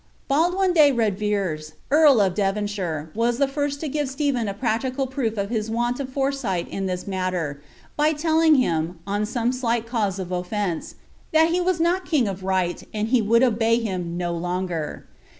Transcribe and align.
Baldwin 0.27 0.73
de 0.73 0.91
Redvera, 0.91 1.73
earl 1.91 2.21
of 2.21 2.33
Devonshire, 2.33 3.11
was 3.13 3.37
the 3.37 3.47
first 3.47 3.83
lo 3.83 3.89
gire 3.89 4.05
Su^ilwii 4.07 4.49
a 4.49 4.53
practical 4.55 5.05
proof 5.05 5.37
of 5.37 5.51
his 5.51 5.69
want 5.69 5.99
of 5.99 6.09
foresight 6.11 6.67
in 6.69 6.87
this 6.87 7.03
tnatler, 7.03 7.57
by 7.95 8.11
telling 8.11 8.59
linn, 8.59 8.95
on 9.05 9.27
some 9.27 9.51
slight 9.51 9.85
cause 9.85 10.17
of 10.17 10.29
oflence," 10.29 10.95
that 11.33 11.51
he 11.51 11.61
was 11.61 11.79
not 11.79 12.03
king 12.07 12.27
of 12.27 12.41
right, 12.43 12.81
and 12.91 13.09
U 13.09 13.23
would 13.25 13.43
obey 13.43 13.77
him 13.77 14.17
no 14.17 14.33
longer." 14.33 15.05